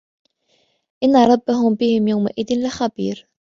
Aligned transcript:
إن 1.03 1.15
ربهم 1.15 1.75
بهم 1.75 2.07
يومئذ 2.07 2.45
لخبير 2.67 3.27